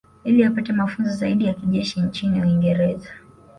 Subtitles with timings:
[0.23, 3.09] Ili apate mafunzo zaidi ya kijeshi nchini Uingereza